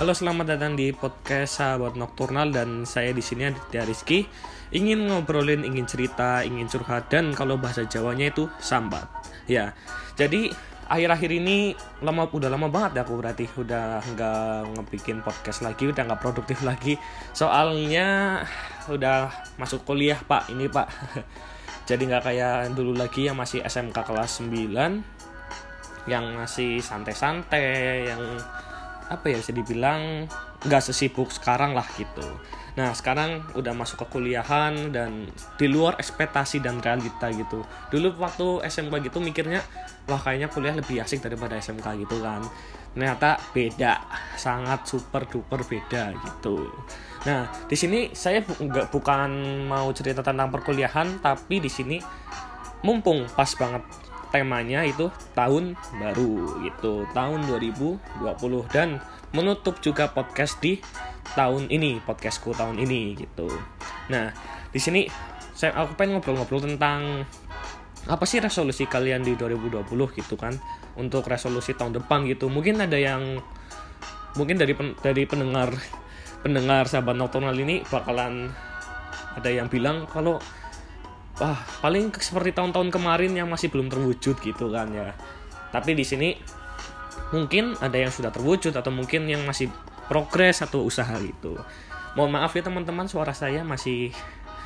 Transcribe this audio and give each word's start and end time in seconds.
Halo, 0.00 0.16
selamat 0.16 0.56
datang 0.56 0.80
di 0.80 0.96
podcast 0.96 1.60
Sahabat 1.60 1.92
Nokturnal 1.92 2.48
dan 2.56 2.88
saya 2.88 3.12
di 3.12 3.20
sini 3.20 3.52
Aditya 3.52 3.84
Rizky. 3.84 4.24
Ingin 4.72 5.04
ngobrolin, 5.04 5.60
ingin 5.60 5.84
cerita, 5.84 6.40
ingin 6.40 6.72
curhat 6.72 7.12
dan 7.12 7.36
kalau 7.36 7.60
bahasa 7.60 7.84
Jawanya 7.84 8.32
itu 8.32 8.48
sambat. 8.64 9.04
Ya, 9.44 9.76
jadi 10.16 10.56
akhir-akhir 10.88 11.36
ini 11.36 11.76
lama 12.00 12.32
udah 12.32 12.48
lama 12.48 12.72
banget 12.72 13.04
aku 13.04 13.20
berarti 13.20 13.44
udah 13.60 14.00
nggak 14.00 14.72
ngebikin 14.72 15.20
podcast 15.20 15.60
lagi, 15.60 15.92
udah 15.92 16.00
nggak 16.08 16.22
produktif 16.24 16.64
lagi. 16.64 16.96
Soalnya 17.36 18.40
udah 18.88 19.28
masuk 19.60 19.84
kuliah 19.84 20.16
pak, 20.16 20.48
ini 20.48 20.64
pak. 20.72 20.88
jadi 21.92 22.00
nggak 22.00 22.24
kayak 22.24 22.72
dulu 22.72 22.96
lagi 22.96 23.28
yang 23.28 23.36
masih 23.36 23.60
SMK 23.68 24.00
kelas 24.00 24.40
9 24.48 24.48
yang 26.08 26.24
masih 26.40 26.80
santai-santai 26.80 28.08
yang 28.08 28.40
apa 29.10 29.26
ya 29.26 29.42
bisa 29.42 29.50
dibilang 29.50 30.30
nggak 30.62 30.82
sesibuk 30.86 31.34
sekarang 31.34 31.74
lah 31.74 31.84
gitu. 31.98 32.24
Nah 32.78 32.94
sekarang 32.94 33.42
udah 33.58 33.74
masuk 33.74 34.06
ke 34.06 34.16
kuliahan 34.16 34.94
dan 34.94 35.26
di 35.58 35.66
luar 35.66 35.98
ekspektasi 35.98 36.62
dan 36.62 36.78
realita 36.78 37.26
gitu. 37.34 37.66
Dulu 37.90 38.14
waktu 38.22 38.62
SMK 38.62 39.10
gitu 39.10 39.18
mikirnya 39.18 39.60
wah 40.06 40.20
kayaknya 40.22 40.46
kuliah 40.46 40.78
lebih 40.78 41.02
asik 41.02 41.20
daripada 41.26 41.58
SMK 41.58 42.06
gitu 42.06 42.22
kan. 42.22 42.40
Ternyata 42.94 43.38
beda 43.50 43.98
sangat 44.38 44.86
super 44.86 45.26
duper 45.26 45.66
beda 45.66 46.14
gitu. 46.14 46.70
Nah 47.26 47.50
di 47.66 47.74
sini 47.74 48.14
saya 48.14 48.46
bu 48.46 48.54
nggak 48.56 48.94
bukan 48.94 49.30
mau 49.66 49.90
cerita 49.90 50.22
tentang 50.22 50.54
perkuliahan 50.54 51.18
tapi 51.18 51.58
di 51.58 51.68
sini 51.68 51.98
mumpung 52.86 53.26
pas 53.36 53.50
banget 53.58 53.82
temanya 54.30 54.86
itu 54.86 55.10
tahun 55.34 55.74
baru 55.98 56.62
gitu 56.66 57.06
tahun 57.14 57.46
2020 57.50 57.98
dan 58.70 59.02
menutup 59.34 59.78
juga 59.82 60.10
podcast 60.10 60.58
di 60.62 60.78
tahun 61.34 61.70
ini 61.70 62.02
podcastku 62.02 62.54
tahun 62.54 62.78
ini 62.82 63.18
gitu. 63.18 63.46
Nah 64.10 64.34
di 64.70 64.78
sini 64.82 65.06
saya 65.54 65.76
aku 65.76 65.94
pengen 65.98 66.18
ngobrol-ngobrol 66.18 66.64
tentang 66.64 67.26
apa 68.08 68.24
sih 68.24 68.40
resolusi 68.40 68.88
kalian 68.88 69.20
di 69.20 69.36
2020 69.36 69.84
gitu 70.16 70.34
kan 70.40 70.56
untuk 70.96 71.26
resolusi 71.28 71.76
tahun 71.76 72.00
depan 72.02 72.26
gitu. 72.26 72.48
Mungkin 72.50 72.80
ada 72.80 72.96
yang 72.96 73.38
mungkin 74.38 74.56
dari 74.56 74.72
pen, 74.74 74.94
dari 75.02 75.26
pendengar 75.26 75.74
pendengar 76.40 76.88
sahabat 76.88 77.14
nocturnal 77.18 77.54
ini 77.54 77.84
bakalan 77.86 78.48
ada 79.36 79.50
yang 79.52 79.68
bilang 79.70 80.08
kalau 80.08 80.40
wah 81.40 81.58
paling 81.80 82.12
seperti 82.20 82.52
tahun-tahun 82.52 82.92
kemarin 82.92 83.32
yang 83.34 83.48
masih 83.48 83.72
belum 83.72 83.88
terwujud 83.88 84.36
gitu 84.38 84.70
kan 84.70 84.92
ya. 84.92 85.16
Tapi 85.74 85.96
di 85.96 86.04
sini 86.04 86.36
mungkin 87.34 87.74
ada 87.80 87.96
yang 87.96 88.12
sudah 88.12 88.30
terwujud 88.30 88.76
atau 88.76 88.92
mungkin 88.92 89.26
yang 89.26 89.42
masih 89.48 89.72
progres 90.10 90.62
atau 90.62 90.82
usaha 90.82 91.14
gitu 91.22 91.54
mohon 92.18 92.34
maaf 92.34 92.50
ya 92.58 92.62
teman-teman 92.66 93.06
suara 93.06 93.30
saya 93.30 93.62
masih 93.62 94.10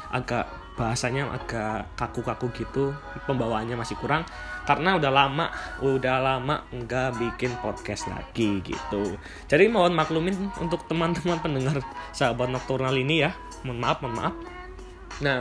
agak 0.08 0.46
bahasanya 0.74 1.30
agak 1.30 1.90
kaku-kaku 1.98 2.50
gitu 2.54 2.94
pembawaannya 3.26 3.78
masih 3.78 3.98
kurang. 3.98 4.22
Karena 4.64 4.96
udah 4.96 5.12
lama 5.12 5.46
udah 5.84 6.16
lama 6.22 6.64
nggak 6.72 7.20
bikin 7.20 7.52
podcast 7.60 8.08
lagi 8.08 8.64
gitu. 8.64 9.18
Jadi 9.50 9.68
mohon 9.68 9.92
maklumin 9.92 10.34
untuk 10.56 10.86
teman-teman 10.88 11.38
pendengar 11.42 11.82
sahabat 12.16 12.48
nocturnal 12.48 12.94
ini 12.96 13.28
ya. 13.28 13.30
Mohon 13.66 13.78
maaf 13.82 13.98
mohon 14.00 14.14
maaf. 14.16 14.34
Nah 15.20 15.38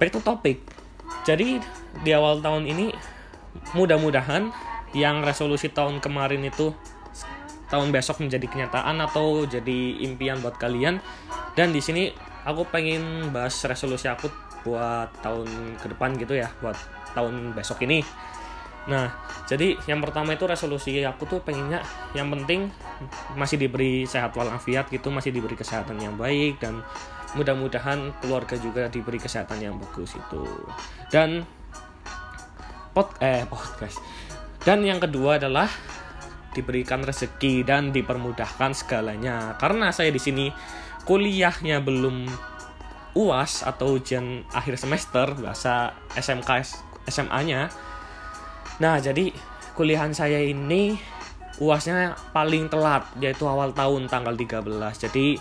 back 0.00 0.16
to 0.16 0.24
topic 0.24 0.64
jadi 1.22 1.60
di 2.00 2.10
awal 2.16 2.40
tahun 2.40 2.64
ini 2.64 2.96
mudah-mudahan 3.76 4.50
yang 4.96 5.22
resolusi 5.22 5.70
tahun 5.70 6.02
kemarin 6.02 6.42
itu 6.42 6.74
tahun 7.70 7.94
besok 7.94 8.26
menjadi 8.26 8.46
kenyataan 8.50 8.98
atau 8.98 9.46
jadi 9.46 10.02
impian 10.02 10.42
buat 10.42 10.58
kalian. 10.58 10.98
Dan 11.54 11.70
di 11.70 11.78
sini 11.78 12.10
aku 12.42 12.66
pengen 12.66 13.30
bahas 13.30 13.54
resolusi 13.62 14.10
aku 14.10 14.26
buat 14.66 15.08
tahun 15.22 15.78
ke 15.80 15.86
depan 15.96 16.18
gitu 16.18 16.36
ya 16.36 16.50
buat 16.58 16.76
tahun 17.14 17.54
besok 17.54 17.86
ini. 17.86 18.02
Nah, 18.90 19.12
jadi 19.46 19.76
yang 19.86 20.02
pertama 20.02 20.34
itu 20.34 20.48
resolusi 20.48 20.98
aku 21.04 21.28
tuh 21.28 21.40
pengennya 21.44 21.84
yang 22.16 22.32
penting 22.32 22.72
masih 23.38 23.60
diberi 23.60 24.08
sehat 24.08 24.34
walafiat 24.34 24.90
gitu, 24.90 25.12
masih 25.12 25.30
diberi 25.30 25.54
kesehatan 25.54 26.00
yang 26.00 26.16
baik 26.18 26.58
dan 26.58 26.82
mudah-mudahan 27.38 28.14
keluarga 28.18 28.56
juga 28.58 28.90
diberi 28.90 29.18
kesehatan 29.20 29.62
yang 29.62 29.74
bagus 29.78 30.16
itu. 30.16 30.42
Dan 31.12 31.44
pot 32.90 33.14
eh 33.22 33.46
podcast. 33.46 34.02
Dan 34.60 34.84
yang 34.84 34.98
kedua 34.98 35.40
adalah 35.40 35.70
diberikan 36.50 37.00
rezeki 37.00 37.62
dan 37.62 37.94
dipermudahkan 37.94 38.74
segalanya. 38.74 39.54
Karena 39.56 39.94
saya 39.94 40.10
di 40.10 40.18
sini 40.18 40.50
kuliahnya 41.06 41.80
belum 41.80 42.26
UAS 43.14 43.66
atau 43.66 43.98
ujian 43.98 44.46
akhir 44.54 44.78
semester 44.78 45.34
bahasa 45.38 45.94
SMK 46.14 46.50
SMA-nya 47.10 47.70
Nah, 48.80 48.96
jadi 48.96 49.28
kuliahan 49.76 50.16
saya 50.16 50.40
ini 50.40 50.96
UASnya 51.60 52.16
paling 52.32 52.72
telat 52.72 53.04
yaitu 53.20 53.44
awal 53.44 53.76
tahun 53.76 54.08
tanggal 54.08 54.32
13. 54.32 54.64
Jadi 54.96 55.36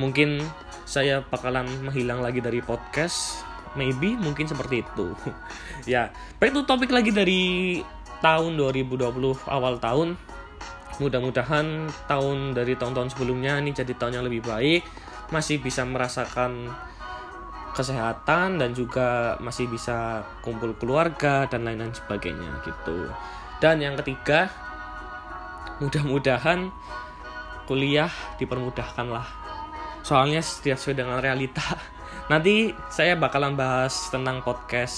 mungkin 0.00 0.40
saya 0.88 1.20
bakalan 1.20 1.68
menghilang 1.84 2.24
lagi 2.24 2.40
dari 2.40 2.64
podcast 2.64 3.44
maybe 3.76 4.16
mungkin 4.16 4.48
seperti 4.48 4.80
itu 4.80 5.12
ya 5.92 6.08
baik 6.40 6.56
itu 6.56 6.62
topik 6.64 6.88
lagi 6.88 7.12
dari 7.12 7.42
tahun 8.24 8.56
2020 8.56 9.04
awal 9.52 9.76
tahun 9.76 10.16
mudah-mudahan 10.98 11.92
tahun 12.08 12.56
dari 12.56 12.74
tahun-tahun 12.74 13.12
sebelumnya 13.12 13.60
ini 13.60 13.76
jadi 13.76 13.92
tahun 13.94 14.18
yang 14.18 14.24
lebih 14.26 14.48
baik 14.48 14.82
masih 15.28 15.60
bisa 15.60 15.84
merasakan 15.84 16.72
kesehatan 17.78 18.58
dan 18.58 18.74
juga 18.74 19.38
masih 19.38 19.70
bisa 19.70 20.26
kumpul 20.42 20.74
keluarga 20.74 21.46
dan 21.46 21.62
lain-lain 21.62 21.94
sebagainya 21.94 22.66
gitu. 22.66 23.06
Dan 23.62 23.78
yang 23.78 23.94
ketiga, 24.02 24.50
mudah-mudahan 25.78 26.74
kuliah 27.70 28.10
dipermudahkan 28.42 29.06
lah. 29.06 29.47
Soalnya 30.08 30.40
setiap 30.40 30.80
sesuai 30.80 31.04
dengan 31.04 31.20
realita. 31.20 31.60
Nanti 32.32 32.72
saya 32.88 33.12
bakalan 33.20 33.52
bahas 33.60 34.08
tentang 34.08 34.40
podcast 34.40 34.96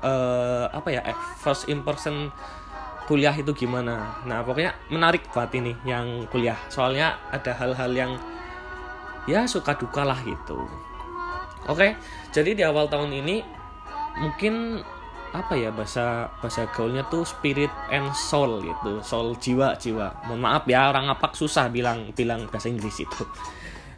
uh, 0.00 0.72
apa 0.72 0.88
ya 0.88 1.04
first 1.36 1.68
impression 1.68 2.32
kuliah 3.04 3.36
itu 3.36 3.52
gimana. 3.52 4.24
Nah 4.24 4.40
pokoknya 4.40 4.72
menarik 4.88 5.28
banget 5.28 5.60
ini 5.60 5.72
yang 5.84 6.24
kuliah. 6.32 6.56
Soalnya 6.72 7.20
ada 7.28 7.52
hal-hal 7.52 7.92
yang 7.92 8.12
ya 9.28 9.44
suka 9.44 9.76
duka 9.76 10.08
lah 10.08 10.16
gitu. 10.24 10.64
Oke, 11.68 12.00
jadi 12.32 12.56
di 12.56 12.64
awal 12.64 12.88
tahun 12.88 13.12
ini 13.12 13.44
mungkin 14.16 14.80
apa 15.36 15.52
ya 15.52 15.68
bahasa 15.68 16.32
bahasa 16.40 16.64
gaulnya 16.72 17.04
tuh 17.12 17.28
spirit 17.28 17.68
and 17.92 18.08
soul 18.16 18.64
gitu, 18.64 19.04
soul 19.04 19.36
jiwa 19.36 19.76
jiwa. 19.76 20.24
Mohon 20.24 20.40
maaf 20.40 20.64
ya 20.64 20.88
orang 20.88 21.12
ngapak 21.12 21.36
susah 21.36 21.68
bilang 21.68 22.08
bilang 22.16 22.48
bahasa 22.48 22.72
Inggris 22.72 23.04
itu. 23.04 23.24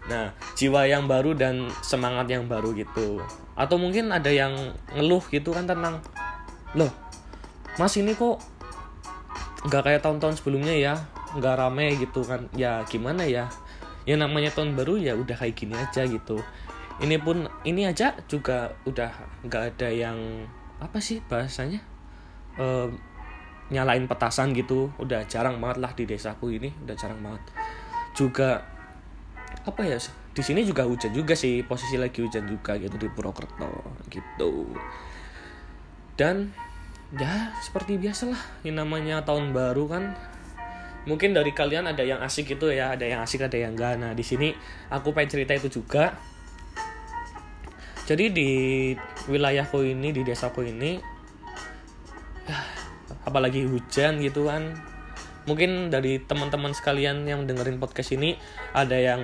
Nah, 0.08 0.32
jiwa 0.56 0.88
yang 0.88 1.04
baru 1.04 1.36
dan 1.36 1.68
semangat 1.84 2.30
yang 2.32 2.48
baru 2.48 2.72
gitu. 2.72 3.20
Atau 3.58 3.76
mungkin 3.76 4.08
ada 4.14 4.32
yang 4.32 4.56
ngeluh 4.96 5.22
gitu 5.28 5.52
kan 5.52 5.68
tentang 5.68 6.00
loh, 6.72 6.90
Mas 7.76 7.94
ini 7.98 8.16
kok 8.16 8.40
nggak 9.68 9.82
kayak 9.84 10.00
tahun-tahun 10.00 10.40
sebelumnya 10.40 10.72
ya, 10.72 10.94
nggak 11.36 11.54
rame 11.60 11.98
gitu 12.00 12.24
kan. 12.24 12.48
Ya 12.56 12.80
gimana 12.88 13.28
ya? 13.28 13.52
Ya 14.08 14.16
namanya 14.16 14.48
tahun 14.56 14.78
baru 14.78 14.96
ya 14.96 15.12
udah 15.12 15.36
kayak 15.36 15.54
gini 15.58 15.76
aja 15.76 16.08
gitu 16.08 16.40
ini 17.00 17.16
pun 17.16 17.48
ini 17.64 17.88
aja 17.88 18.12
juga 18.28 18.76
udah 18.84 19.08
nggak 19.48 19.62
ada 19.76 19.88
yang 19.88 20.18
apa 20.80 21.00
sih 21.00 21.24
bahasanya 21.24 21.80
e, 22.60 22.92
nyalain 23.72 24.04
petasan 24.04 24.52
gitu 24.52 24.92
udah 25.00 25.24
jarang 25.24 25.56
banget 25.64 25.80
lah 25.80 25.92
di 25.96 26.04
desaku 26.04 26.60
ini 26.60 26.68
udah 26.84 26.96
jarang 26.96 27.20
banget 27.24 27.42
juga 28.12 28.60
apa 29.60 29.84
ya 29.84 30.00
di 30.32 30.40
sini 30.40 30.64
juga 30.64 30.88
hujan 30.88 31.12
juga 31.12 31.36
sih 31.36 31.60
posisi 31.60 32.00
lagi 32.00 32.24
hujan 32.24 32.48
juga 32.48 32.80
gitu 32.80 32.96
di 32.96 33.08
Purwokerto 33.12 33.68
gitu. 34.08 34.72
Dan 36.16 36.52
ya 37.16 37.50
seperti 37.60 37.98
biasa 37.98 38.30
lah 38.30 38.42
ini 38.64 38.76
namanya 38.76 39.20
tahun 39.26 39.52
baru 39.52 39.84
kan. 39.90 40.04
Mungkin 41.08 41.32
dari 41.32 41.56
kalian 41.56 41.88
ada 41.88 42.04
yang 42.04 42.20
asik 42.20 42.56
gitu 42.56 42.68
ya 42.68 42.92
ada 42.92 43.08
yang 43.08 43.24
asik 43.24 43.40
ada 43.44 43.56
yang 43.56 43.72
enggak. 43.72 43.96
Nah 43.96 44.12
di 44.12 44.24
sini 44.24 44.52
aku 44.92 45.12
pengen 45.12 45.32
cerita 45.32 45.52
itu 45.56 45.80
juga. 45.80 46.16
Jadi 48.04 48.24
di 48.34 48.50
wilayahku 49.30 49.86
ini 49.86 50.10
di 50.10 50.26
desaku 50.26 50.66
ini 50.66 50.98
ya, 52.48 52.58
apalagi 53.22 53.62
hujan 53.64 54.18
gitu 54.18 54.50
kan 54.50 54.89
mungkin 55.44 55.88
dari 55.88 56.20
teman-teman 56.20 56.72
sekalian 56.76 57.24
yang 57.24 57.44
dengerin 57.48 57.80
podcast 57.80 58.12
ini 58.16 58.36
ada 58.76 58.96
yang 58.96 59.20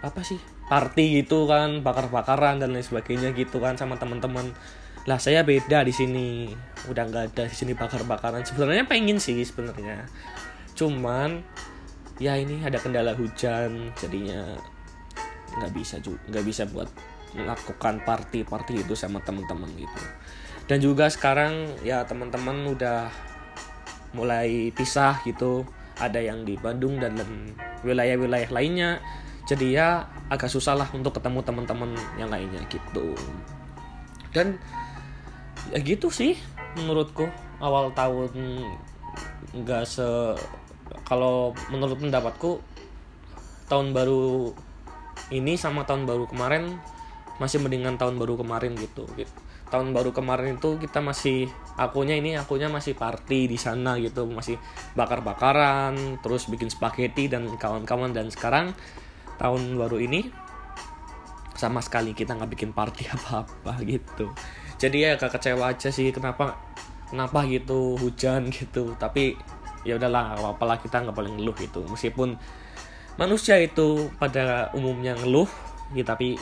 apa 0.00 0.20
sih? 0.24 0.40
Party 0.70 1.22
gitu 1.22 1.50
kan 1.50 1.82
bakar-bakaran 1.82 2.62
dan 2.62 2.70
lain 2.70 2.86
sebagainya 2.86 3.34
gitu 3.34 3.58
kan 3.58 3.74
sama 3.74 3.98
teman-teman. 3.98 4.54
Lah 5.08 5.18
saya 5.18 5.42
beda 5.42 5.82
di 5.82 5.90
sini. 5.90 6.52
Udah 6.86 7.10
nggak 7.10 7.34
ada 7.34 7.44
di 7.50 7.56
sini 7.56 7.74
bakar-bakaran. 7.74 8.46
Sebenarnya 8.46 8.86
pengen 8.86 9.18
sih 9.18 9.42
sebenarnya. 9.42 10.06
Cuman 10.78 11.42
ya 12.20 12.36
ini 12.36 12.62
ada 12.62 12.78
kendala 12.78 13.16
hujan 13.16 13.90
jadinya 13.96 14.54
nggak 15.56 15.72
bisa 15.74 15.98
juga 15.98 16.20
nggak 16.30 16.44
bisa 16.46 16.62
buat 16.68 16.86
melakukan 17.34 18.04
party 18.06 18.46
party 18.46 18.86
itu 18.86 18.94
sama 18.94 19.18
teman-teman 19.24 19.70
gitu. 19.74 20.02
Dan 20.70 20.78
juga 20.78 21.10
sekarang 21.10 21.82
ya 21.82 22.06
teman-teman 22.06 22.62
udah 22.70 23.10
mulai 24.16 24.74
pisah 24.74 25.22
gitu. 25.26 25.66
Ada 26.00 26.22
yang 26.22 26.48
di 26.48 26.56
Bandung 26.56 26.96
dan 26.96 27.18
wilayah-wilayah 27.84 28.48
lainnya. 28.48 29.00
Jadi 29.44 29.76
ya 29.76 30.06
agak 30.30 30.48
susah 30.48 30.78
lah 30.78 30.88
untuk 30.94 31.16
ketemu 31.16 31.42
teman-teman 31.42 31.92
yang 32.16 32.30
lainnya 32.30 32.62
gitu. 32.70 33.12
Dan 34.30 34.56
ya 35.74 35.78
gitu 35.82 36.08
sih 36.08 36.38
menurutku. 36.78 37.28
Awal 37.60 37.92
tahun 37.92 38.32
nggak 39.52 39.84
se 39.84 40.06
kalau 41.04 41.52
menurut 41.68 42.00
pendapatku 42.00 42.62
tahun 43.68 43.92
baru 43.92 44.54
ini 45.30 45.54
sama 45.54 45.86
tahun 45.86 46.08
baru 46.08 46.26
kemarin 46.26 46.80
masih 47.38 47.62
mendingan 47.62 47.96
tahun 47.96 48.18
baru 48.18 48.40
kemarin 48.40 48.74
gitu, 48.76 49.06
gitu. 49.14 49.32
Tahun 49.70 49.94
baru 49.94 50.10
kemarin 50.10 50.58
itu 50.58 50.76
kita 50.82 50.98
masih 50.98 51.46
akunya 51.80 52.12
ini 52.12 52.36
akunya 52.36 52.68
masih 52.68 52.92
party 52.92 53.48
di 53.48 53.56
sana 53.56 53.96
gitu 53.96 54.28
masih 54.28 54.60
bakar-bakaran 54.92 56.20
terus 56.20 56.44
bikin 56.52 56.68
spaghetti 56.68 57.32
dan 57.32 57.48
kawan-kawan. 57.56 58.12
Dan 58.12 58.28
sekarang 58.28 58.76
tahun 59.40 59.80
baru 59.80 59.96
ini 59.96 60.28
sama 61.56 61.80
sekali 61.80 62.12
kita 62.12 62.36
nggak 62.36 62.52
bikin 62.52 62.70
party 62.76 63.08
apa-apa 63.16 63.80
gitu. 63.88 64.28
Jadi 64.76 65.08
ya 65.08 65.16
agak 65.16 65.40
kecewa 65.40 65.72
aja 65.72 65.88
sih 65.88 66.12
kenapa 66.12 66.60
kenapa 67.08 67.48
gitu 67.48 67.96
hujan 67.96 68.52
gitu. 68.52 68.92
Tapi 69.00 69.40
ya 69.88 69.96
udahlah 69.96 70.36
apa 70.36 70.64
lah 70.68 70.76
kita 70.76 71.00
nggak 71.00 71.16
boleh 71.16 71.32
ngeluh 71.32 71.56
gitu. 71.56 71.80
Meskipun 71.88 72.36
manusia 73.16 73.56
itu 73.56 74.12
pada 74.20 74.68
umumnya 74.76 75.16
ngeluh 75.16 75.48
ya 75.96 76.04
tapi 76.06 76.38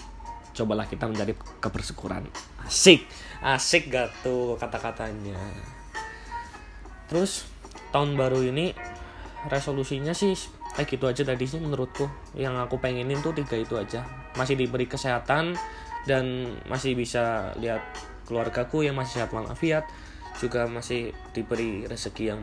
cobalah 0.58 0.90
kita 0.90 1.06
menjadi 1.06 1.38
kebersyukuran. 1.62 2.26
Asik. 2.66 3.06
Asik 3.38 3.94
gak 3.94 4.10
tuh 4.26 4.58
kata-katanya. 4.58 5.38
Terus 7.06 7.46
tahun 7.94 8.18
baru 8.18 8.42
ini 8.42 8.74
resolusinya 9.46 10.10
sih 10.10 10.34
kayak 10.74 10.88
gitu 10.90 11.04
aja 11.06 11.22
tadi 11.22 11.46
sih 11.46 11.62
menurutku. 11.62 12.10
Yang 12.34 12.68
aku 12.68 12.82
pengenin 12.82 13.22
tuh 13.22 13.32
tiga 13.32 13.54
itu 13.54 13.78
aja. 13.78 14.02
Masih 14.34 14.58
diberi 14.58 14.90
kesehatan 14.90 15.54
dan 16.04 16.54
masih 16.66 16.98
bisa 16.98 17.54
lihat 17.62 17.80
keluargaku 18.26 18.84
yang 18.84 18.98
masih 18.98 19.22
sehat 19.22 19.30
walafiat 19.32 19.86
juga 20.38 20.70
masih 20.70 21.10
diberi 21.34 21.82
rezeki 21.88 22.24
yang 22.30 22.40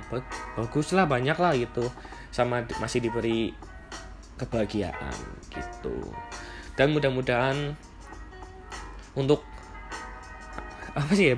bagus 0.58 0.92
lah 0.92 1.08
banyak 1.08 1.38
lah 1.40 1.54
gitu. 1.56 1.88
Sama 2.32 2.68
masih 2.80 3.00
diberi 3.00 3.56
kebahagiaan 4.36 5.16
gitu. 5.48 6.12
Dan 6.76 6.92
mudah-mudahan 6.92 7.80
untuk 9.16 9.44
apa 10.96 11.12
sih 11.12 11.32
ya 11.32 11.36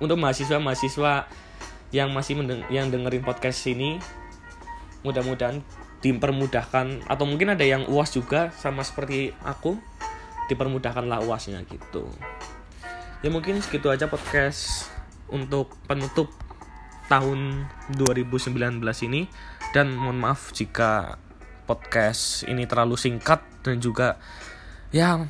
untuk 0.00 0.16
mahasiswa 0.16 0.56
mahasiswa 0.60 1.28
yang 1.92 2.10
masih 2.12 2.40
mendeng 2.40 2.64
yang 2.72 2.88
dengerin 2.88 3.24
podcast 3.24 3.64
ini 3.68 4.00
mudah-mudahan 5.04 5.60
dipermudahkan 6.00 7.08
atau 7.08 7.24
mungkin 7.24 7.56
ada 7.56 7.64
yang 7.64 7.88
uas 7.88 8.12
juga 8.12 8.52
sama 8.56 8.84
seperti 8.84 9.32
aku 9.44 9.76
dipermudahkanlah 10.48 11.24
uasnya 11.24 11.64
gitu. 11.68 12.08
Ya 13.24 13.32
mungkin 13.32 13.60
segitu 13.64 13.88
aja 13.88 14.04
podcast 14.04 14.92
untuk 15.32 15.72
penutup 15.88 16.28
tahun 17.08 17.68
2019 17.96 18.80
ini. 19.08 19.28
Dan 19.72 19.96
mohon 19.96 20.20
maaf 20.20 20.54
jika 20.54 21.18
podcast 21.64 22.44
ini 22.46 22.68
terlalu 22.68 22.94
singkat 22.94 23.42
dan 23.64 23.80
juga 23.80 24.20
ya 24.94 25.24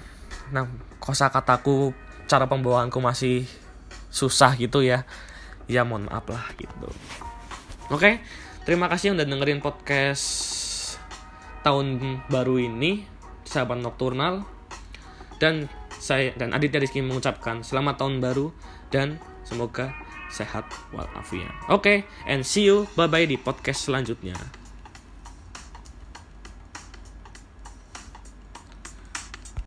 nah 0.50 0.68
kosa 1.00 1.30
kataku 1.30 1.94
cara 2.28 2.48
pembawaanku 2.48 2.98
masih 3.00 3.48
susah 4.12 4.56
gitu 4.56 4.84
ya 4.84 5.08
ya 5.68 5.84
mohon 5.84 6.08
maaf 6.08 6.28
lah 6.28 6.44
gitu 6.56 6.88
oke 7.92 8.20
terima 8.68 8.88
kasih 8.92 9.16
udah 9.16 9.24
dengerin 9.24 9.60
podcast 9.64 10.24
tahun 11.64 12.20
baru 12.28 12.60
ini 12.60 13.08
sahabat 13.48 13.80
nokturnal 13.80 14.44
dan 15.40 15.68
saya 15.96 16.36
dan 16.36 16.52
Aditya 16.52 16.84
Rizky 16.84 17.00
mengucapkan 17.00 17.64
selamat 17.64 18.04
tahun 18.04 18.20
baru 18.20 18.52
dan 18.92 19.16
semoga 19.46 19.96
sehat 20.28 20.66
walafiat. 20.90 21.52
Oke, 21.70 21.80
okay, 21.80 21.98
and 22.26 22.42
see 22.42 22.66
you 22.66 22.84
bye 22.98 23.06
bye 23.06 23.24
di 23.24 23.38
podcast 23.38 23.86
selanjutnya. 23.86 24.63